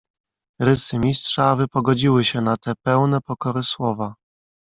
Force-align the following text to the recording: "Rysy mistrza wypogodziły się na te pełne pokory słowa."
"Rysy 0.61 0.99
mistrza 0.99 1.55
wypogodziły 1.55 2.23
się 2.25 2.41
na 2.41 2.57
te 2.57 2.73
pełne 2.85 3.21
pokory 3.21 3.63
słowa." 3.63 4.13